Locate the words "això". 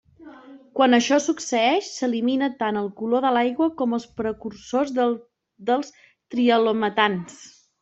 0.97-1.19